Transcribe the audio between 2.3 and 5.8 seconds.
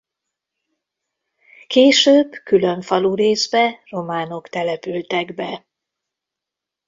külön falurészbe románok települtek be.